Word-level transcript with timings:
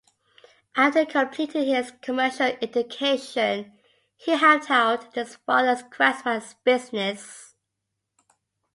After 0.75 1.05
completing 1.05 1.67
his 1.67 1.91
commercial 2.01 2.47
education, 2.59 3.77
he 4.17 4.31
helped 4.31 4.71
out 4.71 5.15
in 5.15 5.25
his 5.27 5.35
father's 5.35 5.83
craftsman's 5.91 6.55
business. 6.63 7.53